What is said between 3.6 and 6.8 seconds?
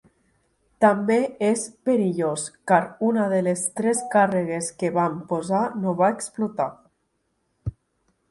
tres càrregues que vam posar no va explotar.